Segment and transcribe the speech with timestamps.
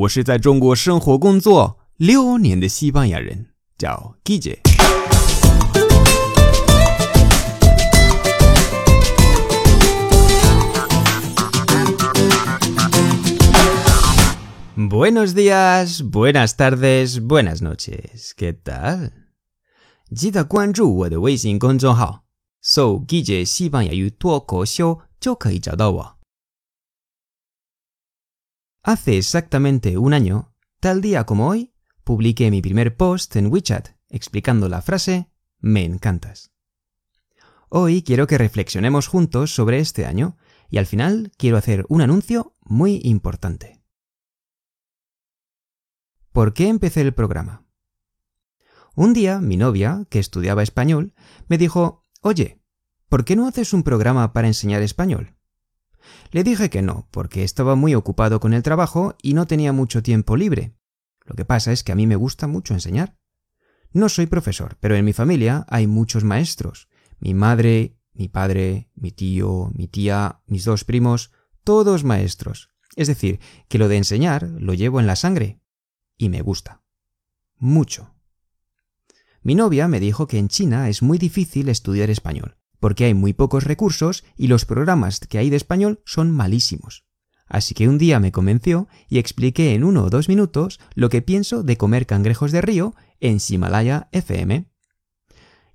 [0.00, 4.60] 我是在中国生活工作六年的西班牙人，叫 Guille。
[14.74, 18.32] Buenos días, buenas tardes, buenas noches.
[18.34, 19.10] ¿Qué tal?
[20.14, 22.22] 记得关注我的微信公众号，
[22.62, 26.19] 搜“Guille 西班牙语脱口秀”就可以找到我。
[28.82, 34.80] Hace exactamente un año, tal día como hoy, publiqué mi primer post en WeChat explicando la
[34.80, 36.50] frase Me encantas.
[37.68, 40.38] Hoy quiero que reflexionemos juntos sobre este año
[40.70, 43.82] y al final quiero hacer un anuncio muy importante.
[46.32, 47.66] ¿Por qué empecé el programa?
[48.94, 51.12] Un día mi novia, que estudiaba español,
[51.48, 52.62] me dijo, Oye,
[53.10, 55.36] ¿por qué no haces un programa para enseñar español?
[56.30, 60.02] Le dije que no, porque estaba muy ocupado con el trabajo y no tenía mucho
[60.02, 60.74] tiempo libre.
[61.24, 63.16] Lo que pasa es que a mí me gusta mucho enseñar.
[63.92, 66.88] No soy profesor, pero en mi familia hay muchos maestros.
[67.18, 71.32] Mi madre, mi padre, mi tío, mi tía, mis dos primos,
[71.64, 72.70] todos maestros.
[72.96, 75.60] Es decir, que lo de enseñar lo llevo en la sangre.
[76.16, 76.82] Y me gusta.
[77.56, 78.14] Mucho.
[79.42, 83.32] Mi novia me dijo que en China es muy difícil estudiar español, porque hay muy
[83.32, 87.04] pocos recursos y los programas que hay de español son malísimos.
[87.46, 91.20] Así que un día me convenció y expliqué en uno o dos minutos lo que
[91.20, 94.70] pienso de comer cangrejos de río en Himalaya FM.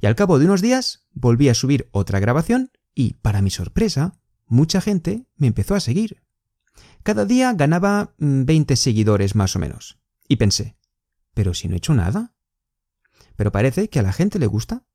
[0.02, 4.18] Y al cabo de unos días volví a subir otra grabación y, para mi sorpresa,
[4.48, 6.24] mucha gente me empezó a seguir.
[7.04, 10.00] Cada día ganaba 20 mm, seguidores más o menos.
[10.28, 10.78] Y pensé,
[11.34, 12.34] ¿pero si no he hecho nada?
[13.36, 14.86] Pero parece que a la gente le gusta.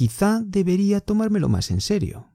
[0.00, 2.32] Quizá debería tomármelo más en serio.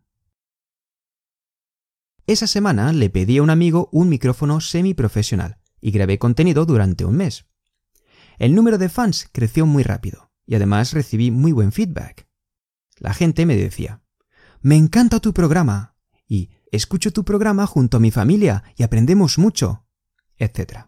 [2.27, 7.17] Esa semana le pedí a un amigo un micrófono semiprofesional y grabé contenido durante un
[7.17, 7.47] mes.
[8.37, 12.27] El número de fans creció muy rápido y además recibí muy buen feedback.
[12.99, 14.03] La gente me decía,
[14.61, 15.95] me encanta tu programa
[16.27, 19.87] y escucho tu programa junto a mi familia y aprendemos mucho,
[20.37, 20.85] etc.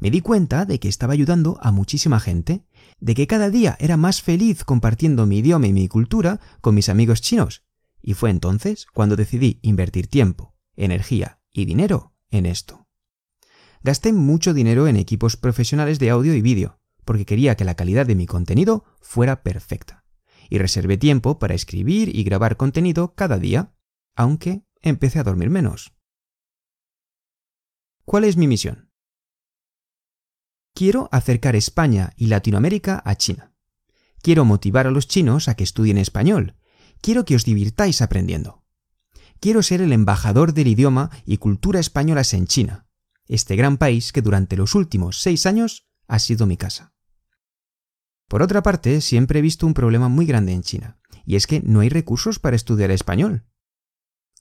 [0.00, 2.66] Me di cuenta de que estaba ayudando a muchísima gente
[3.00, 6.88] de que cada día era más feliz compartiendo mi idioma y mi cultura con mis
[6.88, 7.64] amigos chinos,
[8.02, 12.86] y fue entonces cuando decidí invertir tiempo, energía y dinero en esto.
[13.82, 18.06] Gasté mucho dinero en equipos profesionales de audio y vídeo, porque quería que la calidad
[18.06, 20.04] de mi contenido fuera perfecta,
[20.48, 23.74] y reservé tiempo para escribir y grabar contenido cada día,
[24.14, 25.94] aunque empecé a dormir menos.
[28.04, 28.90] ¿Cuál es mi misión?
[30.76, 33.52] Quiero acercar España y Latinoamérica a China.
[34.22, 36.56] Quiero motivar a los chinos a que estudien español.
[37.00, 38.64] Quiero que os divirtáis aprendiendo.
[39.38, 42.88] Quiero ser el embajador del idioma y cultura españolas en China,
[43.28, 46.92] este gran país que durante los últimos seis años ha sido mi casa.
[48.26, 51.60] Por otra parte, siempre he visto un problema muy grande en China, y es que
[51.60, 53.44] no hay recursos para estudiar español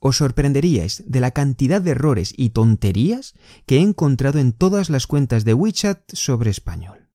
[0.03, 5.07] os sorprenderíais de la cantidad de errores y tonterías que he encontrado en todas las
[5.07, 7.09] cuentas de WeChat sobre español.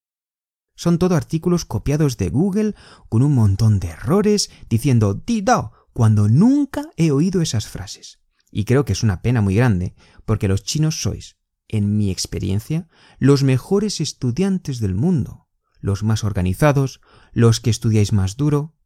[0.74, 2.74] Son todo artículos copiados de Google
[3.10, 8.20] con un montón de errores diciendo di dao cuando nunca he oído esas frases.
[8.50, 9.94] Y creo que es una pena muy grande
[10.24, 11.36] porque los chinos sois,
[11.68, 12.88] en mi experiencia,
[13.18, 18.78] los mejores estudiantes del mundo, los más organizados, los que estudiáis más duro.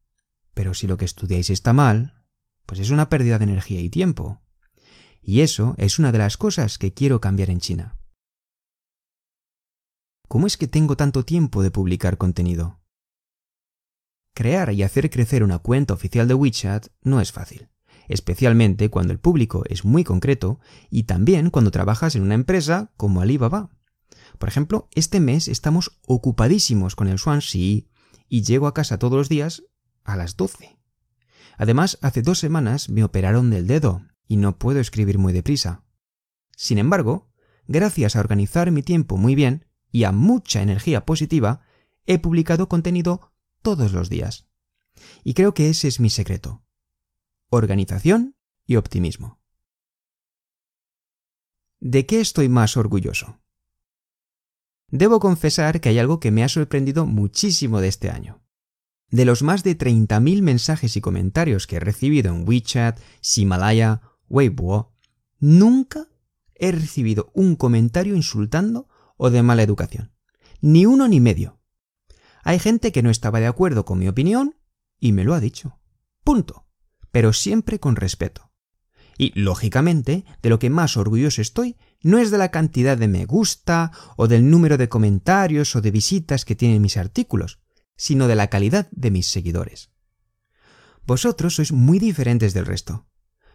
[0.54, 2.21] Pero si lo que estudiáis está mal,
[2.66, 4.42] pues es una pérdida de energía y tiempo.
[5.22, 7.98] Y eso es una de las cosas que quiero cambiar en China.
[10.28, 12.80] ¿Cómo es que tengo tanto tiempo de publicar contenido?
[14.34, 17.68] Crear y hacer crecer una cuenta oficial de WeChat no es fácil,
[18.08, 20.58] especialmente cuando el público es muy concreto
[20.88, 23.70] y también cuando trabajas en una empresa como Alibaba.
[24.38, 27.82] Por ejemplo, este mes estamos ocupadísimos con el Swansea
[28.28, 29.64] y llego a casa todos los días
[30.04, 30.81] a las 12.
[31.58, 35.84] Además, hace dos semanas me operaron del dedo y no puedo escribir muy deprisa.
[36.56, 37.30] Sin embargo,
[37.66, 41.62] gracias a organizar mi tiempo muy bien y a mucha energía positiva,
[42.06, 43.32] he publicado contenido
[43.62, 44.48] todos los días.
[45.24, 46.64] Y creo que ese es mi secreto.
[47.50, 49.40] Organización y optimismo.
[51.80, 53.40] ¿De qué estoy más orgulloso?
[54.88, 58.41] Debo confesar que hay algo que me ha sorprendido muchísimo de este año.
[59.12, 62.98] De los más de 30.000 mensajes y comentarios que he recibido en WeChat,
[63.36, 64.00] Himalaya,
[64.30, 64.94] Weibo,
[65.38, 66.08] nunca
[66.54, 68.88] he recibido un comentario insultando
[69.18, 70.14] o de mala educación.
[70.62, 71.60] Ni uno ni medio.
[72.42, 74.56] Hay gente que no estaba de acuerdo con mi opinión
[74.98, 75.78] y me lo ha dicho.
[76.24, 76.66] Punto.
[77.10, 78.50] Pero siempre con respeto.
[79.18, 83.26] Y, lógicamente, de lo que más orgulloso estoy no es de la cantidad de me
[83.26, 87.61] gusta o del número de comentarios o de visitas que tienen mis artículos,
[87.96, 89.90] sino de la calidad de mis seguidores.
[91.06, 93.06] Vosotros sois muy diferentes del resto.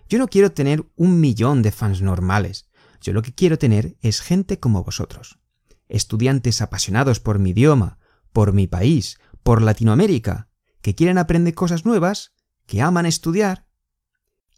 [0.10, 2.70] Yo no quiero tener un millón de fans normales,
[3.02, 5.40] yo lo que quiero tener es gente como vosotros.
[5.88, 8.00] Estudiantes apasionados por mi idioma,
[8.34, 10.50] por mi país, por Latinoamérica,
[10.82, 12.34] que quieren aprender cosas nuevas,
[12.66, 13.68] que aman estudiar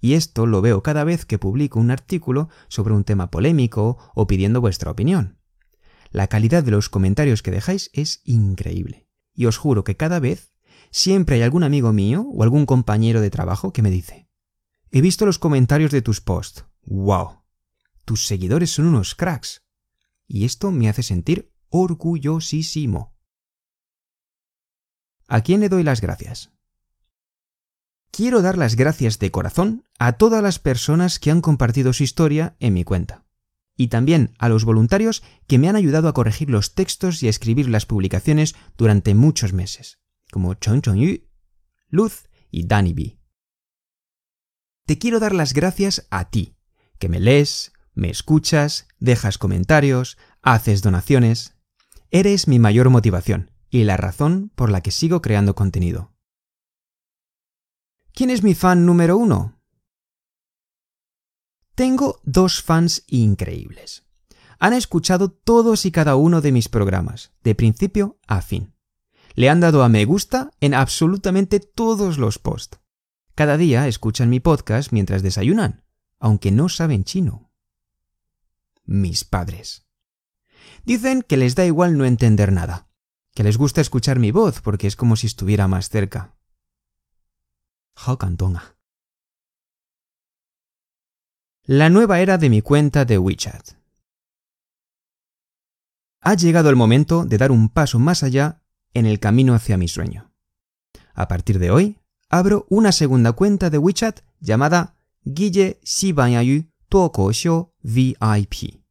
[0.01, 4.27] y esto lo veo cada vez que publico un artículo sobre un tema polémico o
[4.27, 5.39] pidiendo vuestra opinión.
[6.11, 9.08] La calidad de los comentarios que dejáis es increíble.
[9.33, 10.53] Y os juro que cada vez
[10.91, 14.27] siempre hay algún amigo mío o algún compañero de trabajo que me dice,
[14.91, 16.65] he visto los comentarios de tus posts.
[16.83, 17.43] ¡Wow!
[18.05, 19.63] Tus seguidores son unos cracks.
[20.27, 23.15] Y esto me hace sentir orgullosísimo.
[25.27, 26.51] ¿A quién le doy las gracias?
[28.11, 32.55] Quiero dar las gracias de corazón a todas las personas que han compartido su historia
[32.59, 33.25] en mi cuenta.
[33.79, 37.29] Y también a los voluntarios que me han ayudado a corregir los textos y a
[37.29, 40.01] escribir las publicaciones durante muchos meses,
[40.33, 41.21] como Chong Chong Yu,
[41.87, 43.17] Luz y Danny B.
[44.85, 46.57] Te quiero dar las gracias a ti,
[46.97, 51.55] que me lees, me escuchas, dejas comentarios, haces donaciones.
[52.11, 56.11] Eres mi mayor motivación y la razón por la que sigo creando contenido.
[58.11, 59.58] ¿Quién es mi fan número uno?
[61.79, 64.03] Tengo dos fans increíbles.
[64.59, 68.73] Han escuchado todos y cada uno de mis programas, de principio a fin.
[69.33, 72.81] Le han dado a me gusta en absolutamente todos los posts.
[73.33, 75.85] Cada día escuchan mi podcast mientras desayunan,
[76.19, 77.49] aunque no saben chino.
[78.83, 79.87] Mis padres.
[80.83, 82.89] Dicen que les da igual no entender nada,
[83.33, 86.35] que les gusta escuchar mi voz porque es como si estuviera más cerca.
[91.71, 93.73] La nueva era de mi cuenta de WeChat.
[96.19, 98.63] Ha llegado el momento de dar un paso más allá
[98.95, 100.33] en el camino hacia mi sueño.
[101.13, 108.81] A partir de hoy, abro una segunda cuenta de WeChat llamada Guille Shibanyayu Tokosho VIP.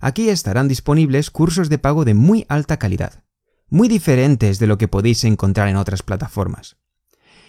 [0.00, 3.24] Aquí estarán disponibles cursos de pago de muy alta calidad,
[3.68, 6.78] muy diferentes de lo que podéis encontrar en otras plataformas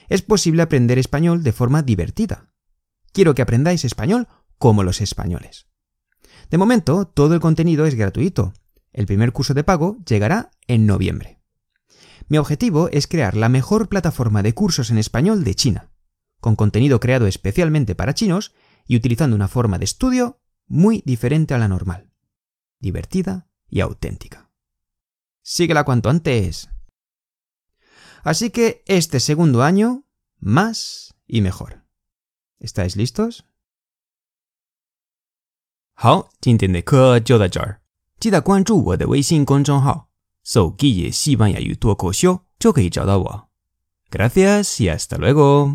[0.09, 2.52] es posible aprender español de forma divertida.
[3.13, 4.27] Quiero que aprendáis español
[4.57, 5.67] como los españoles.
[6.49, 8.53] De momento, todo el contenido es gratuito.
[8.91, 11.39] El primer curso de pago llegará en noviembre.
[12.27, 15.91] Mi objetivo es crear la mejor plataforma de cursos en español de China,
[16.39, 18.53] con contenido creado especialmente para chinos
[18.87, 22.11] y utilizando una forma de estudio muy diferente a la normal,
[22.79, 24.49] divertida y auténtica.
[25.41, 26.69] Síguela cuanto antes.
[28.23, 30.05] Así que este segundo año,
[30.39, 31.82] más y mejor.
[32.60, 33.40] ¿Estáis listos?
[35.94, 37.80] 好，今天的课就到这儿。
[38.20, 40.10] 记得关注我的微信公众号“
[40.42, 43.48] 搜记野西班牙语脱口秀”，就可以找到我。
[44.10, 45.74] Gracias y hasta luego。